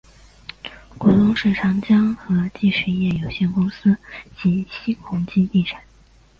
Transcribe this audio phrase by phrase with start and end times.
[0.97, 3.95] 股东是长江和记实业有限公司
[4.35, 5.79] 及新鸿基地产。